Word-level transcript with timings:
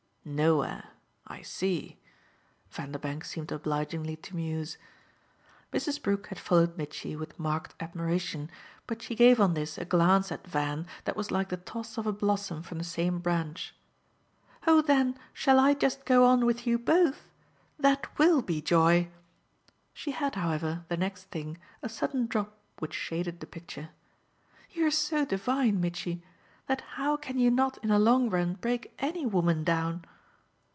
"Nowhere, 0.23 0.89
I 1.25 1.41
see," 1.41 1.97
Vanderbank 2.69 3.25
seemed 3.25 3.51
obligingly 3.51 4.15
to 4.17 4.35
muse. 4.35 4.77
Mrs. 5.73 5.99
Brook 5.99 6.27
had 6.27 6.37
followed 6.37 6.77
Mitchy 6.77 7.15
with 7.15 7.39
marked 7.39 7.73
admiration, 7.79 8.51
but 8.85 9.01
she 9.01 9.15
gave 9.15 9.41
on 9.41 9.55
this 9.55 9.79
a 9.79 9.83
glance 9.85 10.31
at 10.31 10.45
Van 10.45 10.85
that 11.05 11.15
was 11.17 11.31
like 11.31 11.49
the 11.49 11.57
toss 11.57 11.97
of 11.97 12.05
a 12.05 12.11
blossom 12.13 12.61
from 12.61 12.77
the 12.77 12.83
same 12.83 13.17
branch. 13.17 13.73
"Oh 14.67 14.83
then 14.83 15.17
shall 15.33 15.57
I 15.59 15.73
just 15.73 16.05
go 16.05 16.23
on 16.23 16.45
with 16.45 16.67
you 16.67 16.77
BOTH? 16.77 17.27
That 17.79 18.07
WILL 18.19 18.43
be 18.43 18.61
joy!" 18.61 19.09
She 19.91 20.11
had, 20.11 20.35
however, 20.35 20.85
the 20.87 20.97
next 20.97 21.25
thing, 21.31 21.57
a 21.81 21.89
sudden 21.89 22.27
drop 22.27 22.59
which 22.77 22.93
shaded 22.93 23.39
the 23.39 23.47
picture. 23.47 23.89
"You're 24.69 24.91
so 24.91 25.25
divine, 25.25 25.81
Mitchy, 25.81 26.21
that 26.67 26.81
how 26.91 27.17
can 27.17 27.37
you 27.39 27.49
not 27.51 27.79
in 27.79 27.89
the 27.89 27.99
long 27.99 28.29
run 28.29 28.53
break 28.53 28.93
ANY 28.99 29.25
woman 29.25 29.63
down?" 29.65 30.05